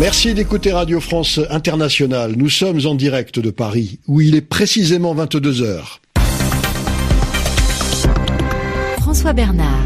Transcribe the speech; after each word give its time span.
Merci 0.00 0.32
d'écouter 0.32 0.72
Radio 0.72 0.98
France 0.98 1.38
Internationale. 1.50 2.32
Nous 2.34 2.48
sommes 2.48 2.86
en 2.86 2.94
direct 2.94 3.38
de 3.38 3.50
Paris, 3.50 3.98
où 4.06 4.22
il 4.22 4.34
est 4.34 4.40
précisément 4.40 5.12
22 5.12 5.60
heures. 5.60 6.00
François 8.96 9.34
Bernard. 9.34 9.84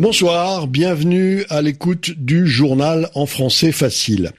Bonsoir, 0.00 0.68
bienvenue 0.68 1.44
à 1.50 1.60
l'écoute 1.60 2.12
du 2.16 2.46
journal 2.46 3.10
en 3.14 3.26
français 3.26 3.72
facile. 3.72 4.30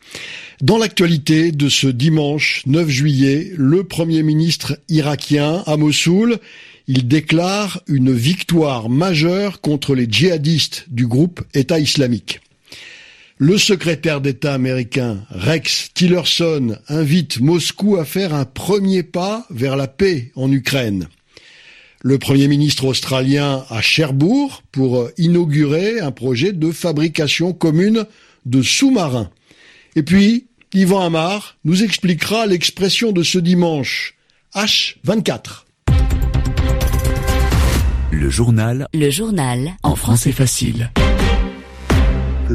Dans 0.63 0.79
l'actualité 0.79 1.51
de 1.51 1.69
ce 1.69 1.85
dimanche 1.85 2.63
9 2.65 2.89
juillet, 2.89 3.51
le 3.55 3.83
Premier 3.83 4.23
ministre 4.23 4.79
irakien 4.89 5.61
à 5.67 5.77
Mossoul, 5.77 6.39
il 6.87 7.07
déclare 7.07 7.83
une 7.85 8.11
victoire 8.11 8.89
majeure 8.89 9.61
contre 9.61 9.93
les 9.93 10.07
djihadistes 10.09 10.85
du 10.89 11.05
groupe 11.05 11.43
État 11.53 11.77
islamique. 11.77 12.39
Le 13.45 13.57
secrétaire 13.57 14.21
d'État 14.21 14.53
américain 14.53 15.17
Rex 15.29 15.89
Tillerson 15.93 16.77
invite 16.87 17.41
Moscou 17.41 17.97
à 17.97 18.05
faire 18.05 18.33
un 18.33 18.45
premier 18.45 19.03
pas 19.03 19.45
vers 19.49 19.75
la 19.75 19.89
paix 19.89 20.31
en 20.37 20.49
Ukraine. 20.49 21.09
Le 22.03 22.17
Premier 22.17 22.47
ministre 22.47 22.85
australien 22.85 23.65
à 23.69 23.81
Cherbourg 23.81 24.63
pour 24.71 25.09
inaugurer 25.17 25.99
un 25.99 26.11
projet 26.11 26.53
de 26.53 26.71
fabrication 26.71 27.51
commune 27.51 28.05
de 28.45 28.61
sous-marins. 28.61 29.29
Et 29.97 30.03
puis, 30.03 30.45
Yvan 30.73 31.01
Amar 31.01 31.57
nous 31.65 31.83
expliquera 31.83 32.45
l'expression 32.45 33.11
de 33.11 33.23
ce 33.23 33.39
dimanche 33.39 34.15
H24. 34.55 35.65
Le 38.09 38.29
journal. 38.29 38.87
Le 38.93 39.09
journal. 39.09 39.73
En 39.83 39.97
français 39.97 40.31
facile. 40.31 40.91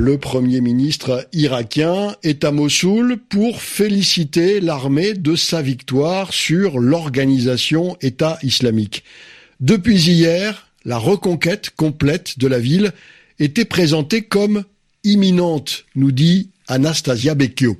Le 0.01 0.17
Premier 0.17 0.61
ministre 0.61 1.27
irakien 1.33 2.15
est 2.23 2.45
à 2.45 2.53
Mossoul 2.53 3.19
pour 3.29 3.61
féliciter 3.61 4.61
l'armée 4.61 5.13
de 5.13 5.35
sa 5.35 5.61
victoire 5.61 6.33
sur 6.33 6.79
l'organisation 6.79 7.97
État 8.01 8.39
islamique. 8.45 9.03
Depuis 9.59 10.01
hier, 10.01 10.69
la 10.85 10.99
reconquête 10.99 11.71
complète 11.71 12.39
de 12.39 12.47
la 12.47 12.61
ville 12.61 12.93
était 13.41 13.65
présentée 13.65 14.23
comme 14.23 14.63
imminente, 15.03 15.85
nous 15.97 16.13
dit 16.13 16.51
Anastasia 16.69 17.35
Becchio. 17.35 17.77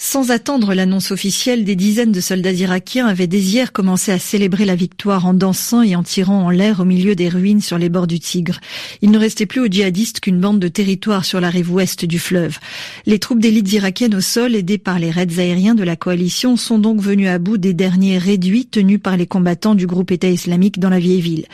Sans 0.00 0.30
attendre 0.30 0.74
l'annonce 0.74 1.10
officielle, 1.10 1.64
des 1.64 1.74
dizaines 1.74 2.12
de 2.12 2.20
soldats 2.20 2.52
irakiens 2.52 3.08
avaient 3.08 3.26
dès 3.26 3.66
commencé 3.72 4.12
à 4.12 4.20
célébrer 4.20 4.64
la 4.64 4.76
victoire 4.76 5.26
en 5.26 5.34
dansant 5.34 5.82
et 5.82 5.96
en 5.96 6.04
tirant 6.04 6.44
en 6.44 6.50
l'air 6.50 6.78
au 6.78 6.84
milieu 6.84 7.16
des 7.16 7.28
ruines 7.28 7.60
sur 7.60 7.78
les 7.78 7.88
bords 7.88 8.06
du 8.06 8.20
Tigre. 8.20 8.60
Il 9.02 9.10
ne 9.10 9.18
restait 9.18 9.44
plus 9.44 9.60
aux 9.60 9.66
djihadistes 9.66 10.20
qu'une 10.20 10.38
bande 10.38 10.60
de 10.60 10.68
territoire 10.68 11.24
sur 11.24 11.40
la 11.40 11.50
rive 11.50 11.72
ouest 11.72 12.04
du 12.04 12.20
fleuve. 12.20 12.58
Les 13.06 13.18
troupes 13.18 13.40
d'élite 13.40 13.72
irakiennes 13.72 14.14
au 14.14 14.20
sol, 14.20 14.54
aidées 14.54 14.78
par 14.78 15.00
les 15.00 15.10
raids 15.10 15.40
aériens 15.40 15.74
de 15.74 15.82
la 15.82 15.96
coalition, 15.96 16.56
sont 16.56 16.78
donc 16.78 17.00
venues 17.00 17.26
à 17.26 17.40
bout 17.40 17.58
des 17.58 17.74
derniers 17.74 18.18
réduits 18.18 18.66
tenus 18.66 19.00
par 19.02 19.16
les 19.16 19.26
combattants 19.26 19.74
du 19.74 19.88
groupe 19.88 20.12
État 20.12 20.28
islamique 20.30 20.78
dans 20.78 20.90
la 20.90 21.00
vieille 21.00 21.22
ville. 21.22 21.46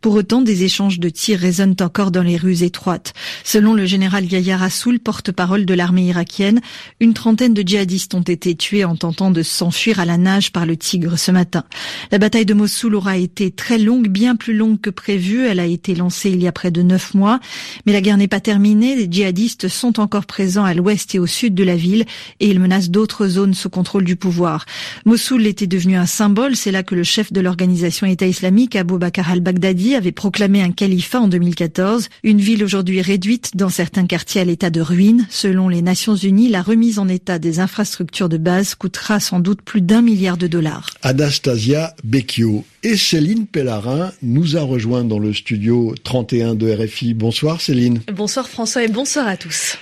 Pour 0.00 0.14
autant, 0.14 0.42
des 0.42 0.64
échanges 0.64 0.98
de 0.98 1.08
tirs 1.08 1.38
résonnent 1.38 1.76
encore 1.80 2.10
dans 2.10 2.22
les 2.22 2.36
rues 2.36 2.64
étroites. 2.64 3.12
Selon 3.44 3.74
le 3.74 3.86
général 3.86 4.24
Yahya 4.24 4.56
Rassoul, 4.56 4.98
porte-parole 4.98 5.66
de 5.66 5.74
l'armée 5.74 6.06
irakienne, 6.06 6.60
une 6.98 7.14
trentaine 7.14 7.54
de 7.54 7.62
djihadistes 7.62 7.91
ont 8.14 8.22
été 8.22 8.54
tués 8.54 8.84
en 8.84 8.96
tentant 8.96 9.30
de 9.30 9.42
s'enfuir 9.42 10.00
à 10.00 10.04
la 10.04 10.16
nage 10.16 10.52
par 10.52 10.66
le 10.66 10.76
Tigre 10.76 11.18
ce 11.18 11.30
matin. 11.30 11.64
La 12.10 12.18
bataille 12.18 12.46
de 12.46 12.54
Mossoul 12.54 12.94
aura 12.94 13.16
été 13.16 13.50
très 13.50 13.78
longue, 13.78 14.08
bien 14.08 14.36
plus 14.36 14.54
longue 14.54 14.80
que 14.80 14.90
prévu. 14.90 15.46
Elle 15.46 15.60
a 15.60 15.66
été 15.66 15.94
lancée 15.94 16.30
il 16.30 16.42
y 16.42 16.48
a 16.48 16.52
près 16.52 16.70
de 16.70 16.82
neuf 16.82 17.14
mois. 17.14 17.40
Mais 17.86 17.92
la 17.92 18.00
guerre 18.00 18.16
n'est 18.16 18.28
pas 18.28 18.40
terminée. 18.40 18.96
Les 18.96 19.08
djihadistes 19.10 19.68
sont 19.68 20.00
encore 20.00 20.26
présents 20.26 20.64
à 20.64 20.74
l'ouest 20.74 21.14
et 21.14 21.18
au 21.18 21.26
sud 21.26 21.54
de 21.54 21.64
la 21.64 21.76
ville 21.76 22.04
et 22.40 22.48
ils 22.48 22.60
menacent 22.60 22.90
d'autres 22.90 23.26
zones 23.26 23.54
sous 23.54 23.70
contrôle 23.70 24.04
du 24.04 24.16
pouvoir. 24.16 24.64
Mossoul 25.04 25.46
était 25.46 25.66
devenu 25.66 25.96
un 25.96 26.06
symbole. 26.06 26.56
C'est 26.56 26.72
là 26.72 26.82
que 26.82 26.94
le 26.94 27.04
chef 27.04 27.32
de 27.32 27.40
l'organisation 27.40 28.06
État 28.06 28.26
islamique, 28.26 28.76
Abu 28.76 28.98
Bakr 28.98 29.30
al-Baghdadi, 29.30 29.94
avait 29.94 30.12
proclamé 30.12 30.62
un 30.62 30.72
califat 30.72 31.20
en 31.20 31.28
2014. 31.28 32.08
Une 32.22 32.40
ville 32.40 32.64
aujourd'hui 32.64 33.02
réduite 33.02 33.56
dans 33.56 33.68
certains 33.68 34.06
quartiers 34.06 34.40
à 34.40 34.44
l'état 34.44 34.70
de 34.70 34.80
ruine. 34.80 35.26
Selon 35.30 35.68
les 35.68 35.82
Nations 35.82 36.16
Unies, 36.16 36.48
la 36.48 36.62
remise 36.62 36.98
en 36.98 37.08
état 37.08 37.38
des 37.38 37.60
infrastructures 37.60 37.81
structure 37.84 38.28
de 38.28 38.36
base 38.36 38.74
coûtera 38.74 39.20
sans 39.20 39.40
doute 39.40 39.62
plus 39.62 39.80
d'un 39.80 40.02
milliard 40.02 40.36
de 40.36 40.46
dollars. 40.46 40.90
Anastasia 41.02 41.94
Becchio 42.04 42.64
et 42.82 42.96
Céline 42.96 43.46
Pellarin 43.46 44.12
nous 44.22 44.56
a 44.56 44.62
rejoint 44.62 45.04
dans 45.04 45.18
le 45.18 45.32
studio 45.32 45.94
31 46.04 46.54
de 46.54 46.72
RFI. 46.72 47.14
Bonsoir 47.14 47.60
Céline. 47.60 48.00
Bonsoir 48.12 48.48
François 48.48 48.84
et 48.84 48.88
bonsoir 48.88 49.26
à 49.26 49.36
tous. 49.36 49.76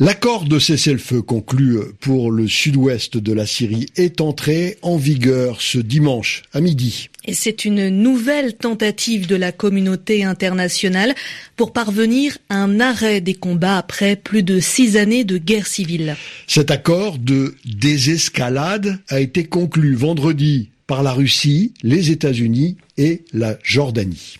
L'accord 0.00 0.44
de 0.44 0.58
cessez-le-feu 0.58 1.22
conclu 1.22 1.78
pour 2.00 2.32
le 2.32 2.48
sud-ouest 2.48 3.16
de 3.16 3.32
la 3.32 3.46
Syrie 3.46 3.86
est 3.94 4.20
entré 4.20 4.76
en 4.82 4.96
vigueur 4.96 5.60
ce 5.60 5.78
dimanche 5.78 6.42
à 6.52 6.60
midi. 6.60 7.10
C'est 7.32 7.64
une 7.64 7.88
nouvelle 7.88 8.54
tentative 8.54 9.26
de 9.26 9.36
la 9.36 9.50
communauté 9.50 10.24
internationale 10.24 11.14
pour 11.56 11.72
parvenir 11.72 12.36
à 12.50 12.56
un 12.56 12.80
arrêt 12.80 13.20
des 13.20 13.34
combats 13.34 13.78
après 13.78 14.16
plus 14.16 14.42
de 14.42 14.60
six 14.60 14.96
années 14.96 15.24
de 15.24 15.38
guerre 15.38 15.66
civile. 15.66 16.16
Cet 16.46 16.70
accord 16.70 17.18
de 17.18 17.54
désescalade 17.64 18.98
a 19.08 19.20
été 19.20 19.44
conclu 19.44 19.94
vendredi 19.94 20.68
par 20.86 21.02
la 21.02 21.12
Russie, 21.12 21.72
les 21.82 22.10
États-Unis 22.10 22.76
et 22.98 23.22
la 23.32 23.56
Jordanie. 23.62 24.36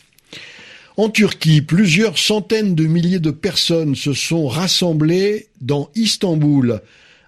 En 0.96 1.08
Turquie, 1.08 1.62
plusieurs 1.62 2.18
centaines 2.18 2.74
de 2.74 2.84
milliers 2.84 3.18
de 3.18 3.32
personnes 3.32 3.96
se 3.96 4.12
sont 4.12 4.46
rassemblées 4.46 5.48
dans 5.60 5.90
Istanbul. 5.96 6.80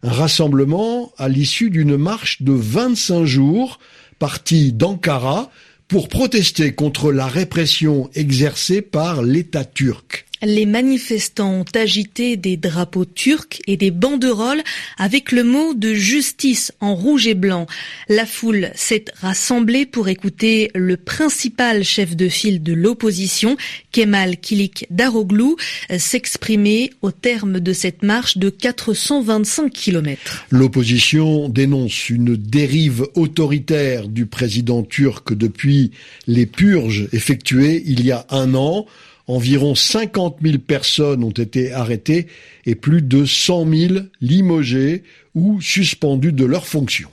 Un 0.07 0.13
rassemblement 0.13 1.13
à 1.19 1.29
l'issue 1.29 1.69
d'une 1.69 1.97
marche 1.97 2.41
de 2.41 2.53
25 2.53 3.25
jours 3.25 3.81
partie 4.21 4.73
d'Ankara 4.73 5.51
pour 5.89 6.07
protester 6.09 6.77
contre 6.77 7.11
la 7.11 7.27
répression 7.27 8.09
exercée 8.15 8.83
par 8.83 9.23
l'État 9.23 9.65
turc. 9.65 10.27
Les 10.43 10.67
manifestants 10.67 11.61
ont 11.61 11.65
agité 11.75 12.37
des 12.37 12.57
drapeaux 12.57 13.05
turcs 13.05 13.61
et 13.67 13.77
des 13.77 13.91
banderoles 13.91 14.63
avec 14.99 15.33
le 15.33 15.45
mot 15.45 15.75
de 15.75 15.95
justice 15.95 16.73
en 16.81 16.95
rouge 16.95 17.27
et 17.27 17.35
blanc. 17.35 17.67
La 18.09 18.27
foule 18.27 18.71
s'est 18.75 19.07
rassemblée 19.21 19.87
pour 19.87 20.09
écouter 20.09 20.71
le 20.75 20.97
principal 20.97 21.85
chef 21.85 22.17
de 22.17 22.29
file 22.29 22.63
de 22.63 22.75
l'opposition, 22.75 23.57
Kemal 23.93 24.37
Kilik 24.37 24.87
Daroglu, 24.91 25.57
s'exprimer 25.97 26.91
au 27.03 27.11
terme 27.11 27.61
de 27.61 27.73
cette 27.73 28.03
marche 28.03 28.39
de 28.39 28.51
425 28.51 29.73
km. 29.73 30.47
L'opposition 30.51 31.49
dénonce 31.49 32.11
une 32.11 32.37
dérive 32.37 33.07
autoritaire 33.15 34.09
du 34.09 34.27
président 34.27 34.83
turc 34.83 35.33
depuis 35.33 35.93
les 36.27 36.47
purges 36.47 37.09
effectuées 37.13 37.83
il 37.87 38.05
y 38.05 38.13
a 38.13 38.27
un 38.31 38.55
an. 38.55 38.87
Environ 39.29 39.75
50 39.75 40.39
000 40.43 40.59
personnes 40.59 41.25
ont 41.25 41.31
été 41.31 41.73
arrêtées 41.73 42.29
et 42.65 42.75
plus 42.75 43.03
de 43.03 43.25
100 43.25 43.67
000 43.73 43.95
limogées 44.21 45.03
ou 45.35 45.61
suspendues 45.61 46.33
de 46.33 46.45
leurs 46.45 46.67
fonctions. 46.67 47.11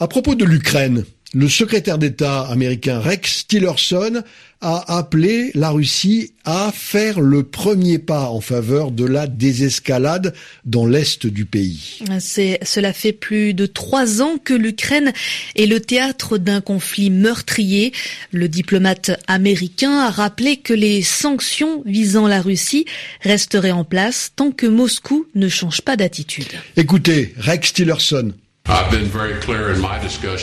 À 0.00 0.08
propos 0.08 0.34
de 0.34 0.44
l'Ukraine, 0.44 1.04
le 1.34 1.48
secrétaire 1.48 1.98
d'État 1.98 2.42
américain 2.42 3.00
Rex 3.00 3.46
Tillerson 3.46 4.22
a 4.60 4.96
appelé 4.98 5.50
la 5.54 5.70
Russie 5.70 6.32
à 6.44 6.72
faire 6.74 7.20
le 7.20 7.42
premier 7.42 7.98
pas 7.98 8.30
en 8.30 8.40
faveur 8.40 8.90
de 8.90 9.04
la 9.04 9.26
désescalade 9.26 10.34
dans 10.64 10.86
l'est 10.86 11.26
du 11.26 11.44
pays. 11.44 12.00
cela 12.18 12.92
fait 12.92 13.12
plus 13.12 13.54
de 13.54 13.66
trois 13.66 14.22
ans 14.22 14.38
que 14.42 14.54
l'Ukraine 14.54 15.12
est 15.54 15.66
le 15.66 15.80
théâtre 15.80 16.38
d'un 16.38 16.60
conflit 16.60 17.10
meurtrier. 17.10 17.92
Le 18.32 18.48
diplomate 18.48 19.10
américain 19.28 19.98
a 19.98 20.10
rappelé 20.10 20.56
que 20.56 20.74
les 20.74 21.02
sanctions 21.02 21.82
visant 21.84 22.26
la 22.26 22.40
Russie 22.40 22.86
resteraient 23.20 23.70
en 23.70 23.84
place 23.84 24.32
tant 24.34 24.50
que 24.50 24.66
Moscou 24.66 25.26
ne 25.34 25.48
change 25.48 25.82
pas 25.82 25.96
d'attitude. 25.96 26.48
Écoutez, 26.76 27.34
Rex 27.36 27.74
Tillerson. 27.74 28.32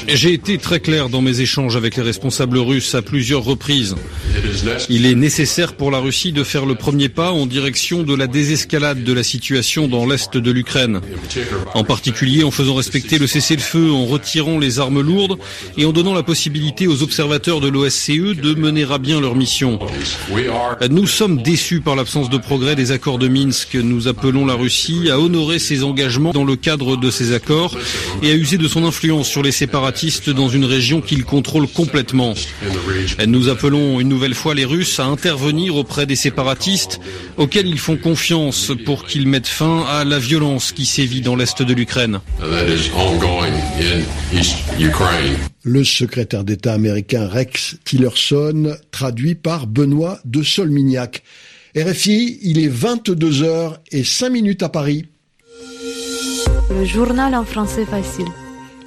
J'ai 0.08 0.34
été 0.34 0.58
très 0.58 0.80
clair 0.80 1.10
dans 1.10 1.22
mes 1.22 1.42
échanges 1.42 1.76
avec 1.76 1.96
les 1.96 2.02
responsables 2.02 2.58
russes 2.58 2.96
à 2.96 3.04
plusieurs 3.04 3.44
reprises. 3.44 3.96
Il 4.90 5.06
est 5.06 5.16
nécessaire 5.16 5.74
pour 5.74 5.92
la 5.92 6.00
Russie 6.00 6.32
de 6.32 6.44
faire 6.44 6.66
le 6.66 6.76
premier 6.76 7.10
pas 7.10 7.32
en 7.32 7.46
direction 7.46 8.04
de 8.04 8.16
la 8.16 8.26
désescalade 8.26 9.04
de 9.04 9.14
la 9.14 9.24
situation 9.24 9.88
dans 9.88 10.08
l'est 10.08 10.38
de 10.38 10.52
l'Ukraine. 10.52 11.02
En 11.76 11.84
particulier 11.84 12.44
en 12.44 12.52
faisant 12.52 12.74
respecter 12.74 13.20
le 13.20 13.28
cessez-le-feu, 13.28 13.92
en 13.92 14.06
retirant 14.06 14.58
les 14.58 14.80
armes 14.80 15.02
lourdes 15.02 15.38
et 15.78 15.86
en 15.86 15.92
donnant 15.92 16.14
la 16.14 16.24
possibilité 16.24 16.88
aux 16.88 17.04
observateurs 17.04 17.62
de 17.62 17.68
l'OSCE 17.68 18.10
de 18.10 18.56
mener 18.56 18.86
à 18.90 18.98
bien 18.98 19.22
leur 19.22 19.36
mission. 19.36 19.80
Nous 20.90 21.08
sommes 21.08 21.42
déçus 21.44 21.82
par 21.82 21.96
l'absence 21.96 22.30
de 22.30 22.38
progrès 22.38 22.76
des 22.76 22.92
accords 22.92 23.20
de 23.20 23.28
Minsk. 23.28 23.76
Nous 23.76 24.08
appelons 24.08 24.46
la 24.46 24.56
Russie 24.56 25.10
à 25.12 25.20
honorer 25.20 25.60
ses 25.60 25.84
engagements 25.84 26.32
dans 26.32 26.44
le 26.44 26.56
cadre 26.56 26.98
de 26.98 27.12
ces 27.12 27.34
accords 27.34 27.78
et 28.22 28.32
a 28.32 28.36
usé 28.36 28.58
de 28.58 28.68
son 28.68 28.86
influence 28.86 29.28
sur 29.28 29.44
les 29.44 29.52
séparatistes 29.52 30.30
dans 30.30 30.50
une 30.50 30.66
région 30.66 31.02
qu'il 31.02 31.26
contrôle 31.26 31.68
complètement. 31.68 32.34
Nous 33.26 33.50
appelons 33.50 34.00
une 34.00 34.10
nouvelle 34.10 34.34
fois 34.34 34.56
les 34.56 34.66
Russes 34.66 35.00
à 35.00 35.06
intervenir 35.06 35.76
auprès 35.76 36.06
des 36.06 36.16
séparatistes 36.16 37.00
auxquels 37.38 37.68
ils 37.68 37.80
font 37.80 37.98
confiance 37.98 38.72
pour 38.86 39.06
qu'ils 39.06 39.28
mettent 39.28 39.48
fin 39.48 39.86
à 39.88 40.04
la 40.04 40.20
violence 40.20 40.72
qui 40.72 40.86
sévit 40.86 41.22
dans 41.22 41.36
l'est 41.36 41.62
de 41.62 41.74
l'Ukraine. 41.74 42.20
Le 45.64 45.84
secrétaire 45.84 46.44
d'État 46.44 46.74
américain 46.74 47.28
Rex 47.28 47.78
Tillerson, 47.86 48.76
traduit 48.92 49.36
par 49.36 49.68
Benoît 49.68 50.20
de 50.26 50.44
Solmignac. 50.44 51.24
RFI, 51.76 52.40
il 52.42 52.60
est 52.60 52.70
22h 52.70 53.78
et 53.92 54.04
5 54.04 54.30
minutes 54.30 54.64
à 54.64 54.70
Paris. 54.70 55.08
Le 56.72 56.84
journal 56.84 57.36
en 57.36 57.44
français 57.44 57.86
facile. 57.86 58.26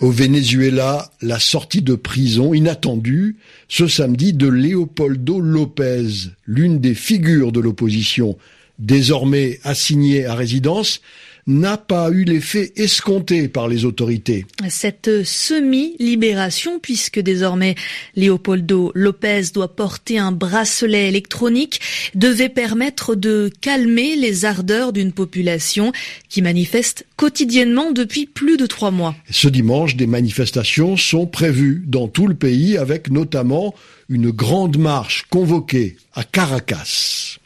Au 0.00 0.10
Venezuela, 0.10 1.10
la 1.22 1.38
sortie 1.38 1.80
de 1.80 1.94
prison 1.94 2.52
inattendue 2.52 3.36
ce 3.68 3.86
samedi 3.86 4.32
de 4.32 4.48
Leopoldo 4.48 5.38
Lopez, 5.38 6.30
l'une 6.44 6.80
des 6.80 6.94
figures 6.94 7.52
de 7.52 7.60
l'opposition, 7.60 8.36
désormais 8.80 9.60
assigné 9.62 10.26
à 10.26 10.34
résidence, 10.34 11.00
n'a 11.48 11.78
pas 11.78 12.10
eu 12.10 12.24
l'effet 12.24 12.72
escompté 12.76 13.48
par 13.48 13.68
les 13.68 13.86
autorités. 13.86 14.44
Cette 14.68 15.24
semi-libération, 15.24 16.78
puisque 16.78 17.18
désormais 17.18 17.74
Leopoldo 18.16 18.92
Lopez 18.94 19.44
doit 19.54 19.74
porter 19.74 20.18
un 20.18 20.30
bracelet 20.30 21.08
électronique, 21.08 21.80
devait 22.14 22.50
permettre 22.50 23.14
de 23.14 23.50
calmer 23.62 24.14
les 24.14 24.44
ardeurs 24.44 24.92
d'une 24.92 25.12
population 25.12 25.92
qui 26.28 26.42
manifeste 26.42 27.06
quotidiennement 27.16 27.92
depuis 27.92 28.26
plus 28.26 28.58
de 28.58 28.66
trois 28.66 28.90
mois. 28.90 29.16
Ce 29.30 29.48
dimanche, 29.48 29.96
des 29.96 30.06
manifestations 30.06 30.98
sont 30.98 31.26
prévues 31.26 31.82
dans 31.86 32.08
tout 32.08 32.26
le 32.26 32.34
pays 32.34 32.76
avec 32.76 33.10
notamment 33.10 33.74
une 34.10 34.30
grande 34.30 34.76
marche 34.76 35.24
convoquée 35.30 35.96
à 36.12 36.24
Caracas. 36.24 37.38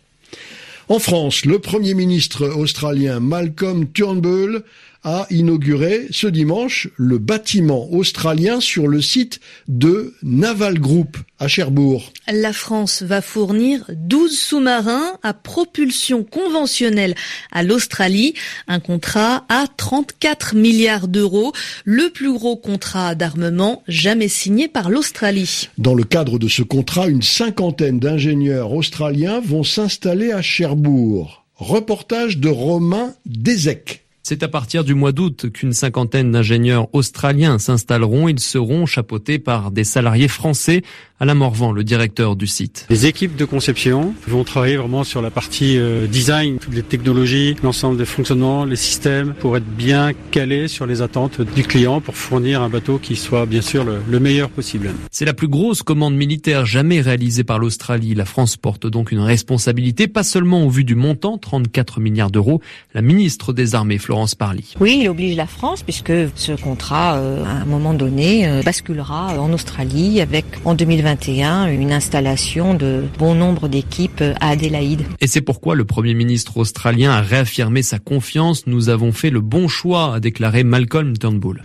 En 0.93 0.99
France, 0.99 1.47
le 1.47 1.59
Premier 1.59 1.95
ministre 1.95 2.47
australien 2.47 3.19
Malcolm 3.19 3.91
Turnbull 3.91 4.63
a 5.05 5.27
inauguré 5.31 6.07
ce 6.11 6.27
dimanche 6.27 6.89
le 6.97 7.19
bâtiment 7.19 7.93
australien 7.93 8.61
sur 8.61 8.87
le 8.87 9.01
site 9.01 9.41
de 9.69 10.15
Naval 10.23 10.79
Group 10.79 11.17
à 11.39 11.49
Cherbourg. 11.49 12.13
La 12.31 12.53
France 12.53 13.03
va 13.03 13.21
fournir 13.21 13.85
12 13.91 14.39
sous-marins 14.39 15.19
à 15.23 15.35
propulsion 15.35 16.23
conventionnelle 16.23 17.15
à 17.51 17.63
l'Australie, 17.63 18.35
un 18.69 18.79
contrat 18.79 19.45
à 19.49 19.67
34 19.77 20.55
milliards 20.55 21.09
d'euros, 21.09 21.53
le 21.85 22.11
plus 22.11 22.33
gros 22.33 22.57
contrat 22.57 23.15
d'armement 23.15 23.83
jamais 23.89 24.29
signé 24.29 24.69
par 24.69 24.89
l'Australie. 24.89 25.69
Dans 25.79 25.95
le 25.95 26.05
cadre 26.05 26.39
de 26.39 26.49
ce 26.49 26.63
contrat, 26.63 27.09
une 27.09 27.23
cinquantaine 27.23 27.99
d'ingénieurs 27.99 28.73
australiens 28.73 29.41
vont 29.41 29.65
s'installer 29.65 30.33
à 30.33 30.43
Cherbourg. 30.43 31.45
Reportage 31.57 32.39
de 32.39 32.49
Romain 32.49 33.15
Dezek. 33.27 34.02
C'est 34.25 34.45
à 34.45 34.49
partir 34.49 34.85
du 34.85 34.95
mois 34.95 35.11
d'août 35.11 35.51
qu'une 35.53 35.73
cinquantaine 35.73 36.31
d'ingénieurs 36.31 36.89
australiens 36.95 37.59
s'installeront. 37.59 38.29
Ils 38.29 38.39
seront 38.39 38.87
chapeautés 38.87 39.41
par 39.41 39.73
des 39.73 39.83
salariés 39.83 40.29
français. 40.29 40.83
Alain 41.23 41.35
Morvan, 41.35 41.71
le 41.71 41.85
directeur 41.85 42.35
du 42.35 42.49
site. 42.49 42.85
Les 42.91 43.07
équipes 43.07 43.37
de 43.37 43.45
conception 43.45 44.13
vont 44.27 44.43
travailler 44.43 44.77
vraiment 44.77 45.05
sur 45.05 45.23
la 45.23 45.31
partie 45.31 45.79
euh, 45.79 46.09
design, 46.09 46.59
toutes 46.59 46.75
les 46.75 46.83
technologies, 46.83 47.55
l'ensemble 47.63 47.97
des 47.97 48.07
fonctionnements, 48.07 48.65
les 48.65 48.75
systèmes, 48.75 49.33
pour 49.35 49.57
être 49.57 49.65
bien 49.65 50.15
calés 50.33 50.67
sur 50.67 50.85
les 50.85 51.01
attentes 51.01 51.41
du 51.41 51.63
client, 51.63 52.01
pour 52.01 52.17
fournir 52.17 52.61
un 52.61 52.69
bateau 52.69 52.99
qui 52.99 53.15
soit 53.15 53.47
bien 53.47 53.61
sûr 53.63 53.85
le, 53.85 53.99
le 54.11 54.19
meilleur 54.19 54.51
possible. 54.51 54.91
C'est 55.13 55.25
la 55.25 55.33
plus 55.33 55.47
grosse 55.47 55.85
commande 55.85 56.17
militaire 56.17 56.67
jamais 56.67 57.01
réalisée 57.01 57.45
par 57.45 57.61
l'Australie. 57.61 58.17
La 58.17 58.25
France 58.25 58.57
porte 58.57 58.89
donc 58.89 59.13
une 59.13 59.21
responsabilité, 59.21 60.09
pas 60.09 60.25
seulement 60.25 60.65
au 60.65 60.71
vu 60.71 60.83
du 60.83 60.97
montant, 60.97 61.39
34 61.39 62.01
milliards 62.01 62.33
d'euros. 62.33 62.61
La 62.95 63.03
ministre 63.03 63.53
des 63.53 63.77
Armées, 63.77 63.99
Florence 63.99 64.35
Parly. 64.35 64.75
Oui, 64.81 64.99
il 65.03 65.09
oblige 65.09 65.37
la 65.37 65.47
France, 65.47 65.85
puisque 65.85 66.13
ce 66.35 66.61
contrat, 66.61 67.15
euh, 67.15 67.45
à 67.45 67.63
un 67.63 67.65
moment 67.65 67.95
donné, 67.95 68.49
euh, 68.49 68.63
basculera 68.65 69.39
en 69.39 69.53
Australie 69.53 70.21
avec, 70.21 70.47
en 70.65 70.75
2020, 70.75 71.12
une 71.13 71.93
installation 71.93 72.75
de 72.75 73.05
bon 73.19 73.35
nombre 73.35 73.69
d'équipes 73.69 74.23
à 74.41 74.51
Adélaïde. 74.51 75.03
Et 75.21 75.27
c'est 75.27 75.41
pourquoi 75.41 75.75
le 75.75 75.85
Premier 75.85 76.15
ministre 76.15 76.57
australien 76.57 77.13
a 77.13 77.21
réaffirmé 77.21 77.83
sa 77.83 77.99
confiance. 77.99 78.67
Nous 78.67 78.89
avons 78.89 79.13
fait 79.13 79.31
le 79.31 79.41
bon 79.41 79.69
choix, 79.69 80.15
a 80.15 80.21
déclaré 80.21 80.65
Malcolm 80.65 81.17
Turnbull. 81.17 81.65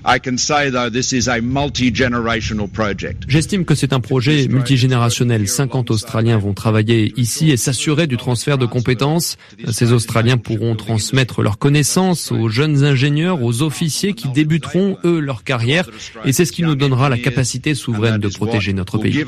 J'estime 3.28 3.66
que 3.66 3.76
c'est 3.76 3.94
un 3.94 4.00
projet 4.00 4.48
multigénérationnel. 4.48 5.48
50 5.48 5.92
Australiens 5.92 6.38
vont 6.38 6.54
travailler 6.54 7.14
ici 7.18 7.52
et 7.52 7.58
s'assurer 7.58 8.08
du 8.08 8.18
transfert 8.18 8.58
de 8.58 8.66
compétences. 8.66 9.38
Ces 9.72 9.94
Australiens 9.94 10.38
pourront 10.38 10.76
transmettre 10.76 11.42
leurs 11.42 11.58
connaissances 11.58 12.32
aux 12.32 12.50
jeunes 12.50 12.84
ingénieurs, 12.84 13.44
aux 13.44 13.62
officiers 13.62 14.14
qui 14.14 14.28
débuteront, 14.30 14.98
eux, 15.06 15.20
leur 15.20 15.44
carrière. 15.44 15.90
Et 16.26 16.34
c'est 16.34 16.46
ce 16.46 16.52
qui 16.52 16.64
nous 16.64 16.76
donnera 16.76 17.10
la 17.10 17.18
capacité 17.18 17.76
souveraine 17.76 18.20
de 18.20 18.28
protéger 18.28 18.74
notre 18.74 18.98
pays. 18.98 19.24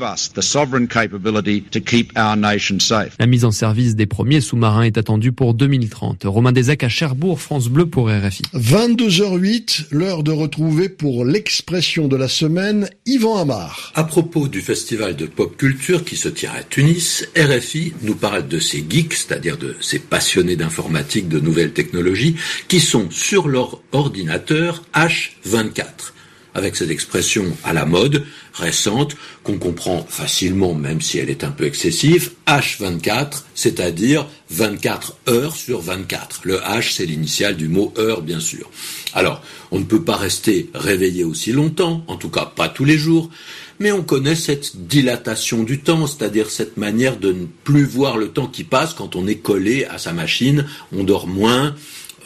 La 3.18 3.26
mise 3.26 3.44
en 3.44 3.50
service 3.50 3.94
des 3.94 4.06
premiers 4.06 4.40
sous-marins 4.40 4.82
est 4.82 4.98
attendue 4.98 5.32
pour 5.32 5.54
2030. 5.54 6.22
Romain 6.24 6.52
Desec 6.52 6.82
à 6.84 6.88
Cherbourg, 6.88 7.40
France 7.40 7.68
Bleu 7.68 7.86
pour 7.86 8.08
RFI. 8.08 8.42
22h08, 8.54 9.86
l'heure 9.90 10.22
de 10.22 10.32
retrouver 10.32 10.88
pour 10.88 11.24
l'expression 11.24 12.08
de 12.08 12.16
la 12.16 12.28
semaine 12.28 12.88
Yvan 13.06 13.38
Amar. 13.38 13.92
À 13.94 14.04
propos 14.04 14.48
du 14.48 14.60
festival 14.60 15.16
de 15.16 15.26
pop 15.26 15.56
culture 15.56 16.04
qui 16.04 16.16
se 16.16 16.28
tient 16.28 16.52
à 16.52 16.62
Tunis, 16.62 17.28
RFI 17.36 17.92
nous 18.02 18.14
parle 18.14 18.48
de 18.48 18.58
ces 18.58 18.84
geeks, 18.88 19.14
c'est-à-dire 19.14 19.58
de 19.58 19.76
ces 19.80 19.98
passionnés 19.98 20.56
d'informatique, 20.56 21.28
de 21.28 21.40
nouvelles 21.40 21.72
technologies, 21.72 22.36
qui 22.68 22.80
sont 22.80 23.10
sur 23.10 23.48
leur 23.48 23.80
ordinateur 23.92 24.82
H24 24.94 26.12
avec 26.54 26.76
cette 26.76 26.90
expression 26.90 27.44
à 27.64 27.72
la 27.72 27.84
mode, 27.84 28.24
récente, 28.54 29.16
qu'on 29.44 29.58
comprend 29.58 30.04
facilement 30.08 30.74
même 30.74 31.00
si 31.00 31.18
elle 31.18 31.30
est 31.30 31.44
un 31.44 31.50
peu 31.50 31.64
excessive, 31.64 32.32
H24, 32.46 33.42
c'est-à-dire 33.54 34.26
24 34.50 35.16
heures 35.28 35.56
sur 35.56 35.80
24. 35.80 36.40
Le 36.44 36.56
H, 36.58 36.94
c'est 36.94 37.06
l'initiale 37.06 37.56
du 37.56 37.68
mot 37.68 37.92
heure, 37.98 38.22
bien 38.22 38.40
sûr. 38.40 38.70
Alors, 39.14 39.42
on 39.70 39.78
ne 39.78 39.84
peut 39.84 40.02
pas 40.02 40.16
rester 40.16 40.70
réveillé 40.74 41.24
aussi 41.24 41.52
longtemps, 41.52 42.04
en 42.08 42.16
tout 42.16 42.30
cas 42.30 42.44
pas 42.44 42.68
tous 42.68 42.84
les 42.84 42.98
jours, 42.98 43.30
mais 43.78 43.92
on 43.92 44.02
connaît 44.02 44.34
cette 44.34 44.86
dilatation 44.86 45.62
du 45.62 45.80
temps, 45.80 46.06
c'est-à-dire 46.06 46.50
cette 46.50 46.76
manière 46.76 47.16
de 47.16 47.32
ne 47.32 47.46
plus 47.64 47.84
voir 47.84 48.18
le 48.18 48.28
temps 48.28 48.46
qui 48.46 48.62
passe 48.62 48.94
quand 48.94 49.16
on 49.16 49.26
est 49.26 49.38
collé 49.38 49.84
à 49.86 49.98
sa 49.98 50.12
machine, 50.12 50.66
on 50.92 51.02
dort 51.02 51.26
moins, 51.26 51.74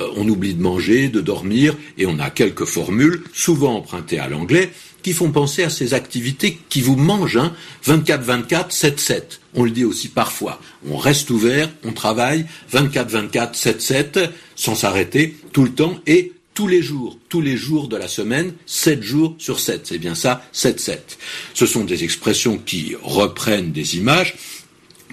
euh, 0.01 0.09
on 0.17 0.29
oublie 0.29 0.55
de 0.55 0.63
manger, 0.63 1.09
de 1.09 1.21
dormir, 1.21 1.77
et 1.99 2.07
on 2.07 2.19
a 2.19 2.31
quelques 2.31 2.65
formules, 2.65 3.23
souvent 3.33 3.77
empruntées 3.77 4.19
à 4.19 4.29
l'anglais, 4.29 4.71
qui 5.03 5.13
font 5.13 5.31
penser 5.31 5.63
à 5.63 5.71
ces 5.71 5.93
activités 5.93 6.59
qui 6.69 6.81
vous 6.81 6.97
mangent, 6.97 7.37
hein, 7.37 7.55
24-24, 7.87 8.71
7-7. 8.71 9.23
On 9.55 9.63
le 9.63 9.71
dit 9.71 9.85
aussi 9.85 10.09
parfois. 10.09 10.61
On 10.89 10.97
reste 10.97 11.31
ouvert, 11.31 11.71
on 11.85 11.93
travaille, 11.93 12.47
24-24, 12.73 13.55
7-7, 13.55 14.31
sans 14.57 14.75
s'arrêter, 14.75 15.37
tout 15.53 15.65
le 15.65 15.73
temps, 15.73 16.01
et 16.07 16.33
tous 16.55 16.69
les 16.69 16.83
jours, 16.83 17.19
tous 17.29 17.41
les 17.41 17.57
jours 17.57 17.89
de 17.89 17.97
la 17.97 18.09
semaine, 18.09 18.55
7 18.67 19.03
jours 19.03 19.35
sur 19.39 19.61
7. 19.61 19.83
C'est 19.85 19.99
bien 19.99 20.15
ça, 20.15 20.43
7-7. 20.55 20.99
Ce 21.53 21.67
sont 21.67 21.85
des 21.85 22.05
expressions 22.05 22.57
qui 22.57 22.95
reprennent 23.03 23.73
des 23.73 23.97
images, 23.97 24.37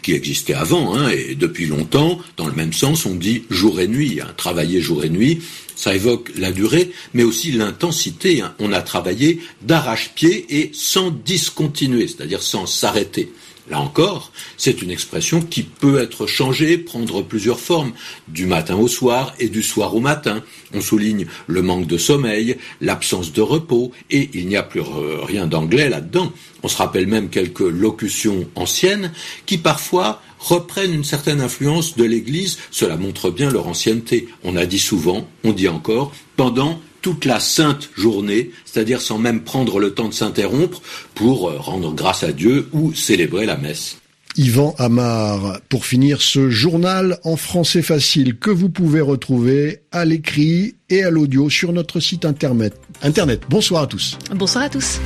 qui 0.01 0.13
existait 0.13 0.53
avant, 0.53 0.96
hein, 0.96 1.10
et 1.10 1.36
depuis 1.36 1.67
longtemps, 1.67 2.20
dans 2.38 2.48
le 2.48 2.53
même 2.53 2.74
sens, 2.74 3.05
on 3.05 3.15
dit 3.15 3.43
jour 3.50 3.79
et 3.79 3.88
nuit, 3.88 4.20
hein, 4.22 4.34
travailler 4.38 4.81
jour 4.81 5.03
et 5.03 5.10
nuit, 5.10 5.41
ça 5.75 5.96
évoque 5.96 6.31
la 6.38 6.51
durée, 6.51 6.91
mais 7.13 7.24
aussi 7.24 7.51
l'intensité. 7.51 8.41
Hein. 8.41 8.53
On 8.60 8.72
a 8.72 8.81
travaillé 8.81 9.39
d'arrache-pied 9.63 10.46
et 10.50 10.70
sans 10.74 11.10
discontinuer, 11.10 12.08
c'est-à-dire 12.08 12.43
sans 12.43 12.67
s'arrêter. 12.67 13.31
Là 13.72 13.80
encore, 13.80 14.34
c'est 14.58 14.82
une 14.82 14.92
expression 14.92 15.42
qui 15.42 15.63
peut 15.63 16.01
être 16.01 16.28
changée, 16.28 16.78
prendre 16.78 17.22
plusieurs 17.22 17.62
formes, 17.62 17.94
du 18.28 18.46
matin 18.46 18.75
au 18.75 18.90
soir 18.90 19.34
et 19.40 19.48
du 19.48 19.63
soir 19.63 19.96
au 19.96 20.01
matin. 20.01 20.44
On 20.74 20.82
souligne 20.82 21.25
le 21.48 21.62
manque 21.62 21.88
de 21.88 21.98
sommeil, 21.98 22.58
l'absence 22.82 23.32
de 23.32 23.40
repos, 23.40 23.94
et 24.10 24.30
il 24.34 24.50
n'y 24.50 24.58
a 24.58 24.63
plus 24.63 24.82
rien 24.82 25.48
d'anglais 25.48 25.88
là-dedans. 25.88 26.34
On 26.63 26.68
se 26.68 26.75
rappelle 26.75 27.08
même 27.08 27.30
quelques 27.30 27.62
locutions 27.62 28.46
anciennes 28.56 29.13
qui 29.46 29.58
parfois 29.58 30.22
reprennent 30.38 30.94
une 30.94 31.06
certaine 31.06 31.40
influence 31.40 31.96
de 31.96 32.04
l'Église. 32.04 32.58
Cela 32.72 32.98
montre 32.98 33.32
bien 33.32 33.50
leur 33.50 33.68
ancienneté. 33.68 34.28
On 34.44 34.58
a 34.58 34.66
dit 34.66 34.80
souvent, 34.80 35.30
on 35.46 35.54
dit 35.54 35.70
encore, 35.70 36.12
pendant 36.36 36.82
toute 37.01 37.25
la 37.25 37.39
sainte 37.39 37.89
journée, 37.98 38.51
c'est-à-dire 38.65 39.01
sans 39.01 39.17
même 39.17 39.41
prendre 39.41 39.79
le 39.79 39.93
temps 39.93 40.10
de 40.10 40.13
s'interrompre 40.13 40.81
pour 41.15 41.50
euh, 41.50 41.58
rendre 41.58 41.93
grâce 41.93 42.24
à 42.24 42.31
Dieu 42.31 42.70
ou 42.74 42.93
célébrer 42.93 43.46
la 43.46 43.58
messe. 43.58 43.98
Yvan 44.38 44.75
Amar 44.77 45.60
pour 45.67 45.86
finir 45.86 46.22
ce 46.22 46.50
journal 46.50 47.20
en 47.24 47.36
français 47.36 47.81
facile 47.81 48.38
que 48.38 48.50
vous 48.50 48.70
pouvez 48.70 49.01
retrouver 49.01 49.81
à 49.91 50.05
l'écrit 50.05 50.75
et 50.89 51.03
à 51.03 51.10
l'audio 51.10 51.50
sur 51.50 51.74
notre 51.74 52.00
site 52.00 52.25
internet. 52.25 52.74
Internet. 53.01 53.41
Bonsoir 53.50 53.84
à 53.84 53.88
tous. 53.88 54.17
Bonsoir 54.34 54.65
à 54.65 54.70
tous. 54.70 55.00